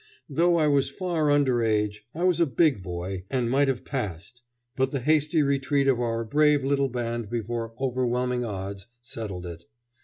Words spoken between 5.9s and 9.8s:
our brave little band before overwhelming odds settled it.